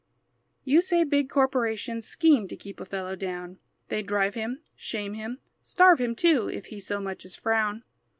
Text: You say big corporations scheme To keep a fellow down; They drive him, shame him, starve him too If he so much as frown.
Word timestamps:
You 0.63 0.81
say 0.81 1.03
big 1.03 1.29
corporations 1.29 2.07
scheme 2.07 2.47
To 2.47 2.55
keep 2.55 2.79
a 2.79 2.85
fellow 2.85 3.15
down; 3.15 3.59
They 3.89 4.01
drive 4.01 4.33
him, 4.33 4.63
shame 4.75 5.13
him, 5.13 5.37
starve 5.61 5.99
him 6.01 6.15
too 6.15 6.47
If 6.49 6.65
he 6.65 6.79
so 6.79 6.99
much 6.99 7.23
as 7.23 7.35
frown. 7.35 7.83